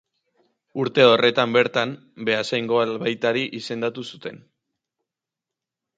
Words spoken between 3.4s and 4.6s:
izendatu zuten.